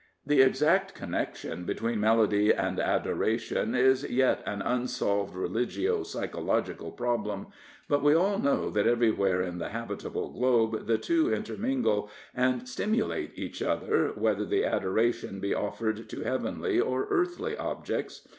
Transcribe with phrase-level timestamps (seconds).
[0.25, 7.49] The exact connection between melody and adoration is yet an unsolved religio psychological problem.
[7.87, 13.33] But we all know that everywhere in the habitable globe the two intermingle, and stimulate
[13.37, 18.27] each other, whether the adoration be offered to heavenly or earthly objects.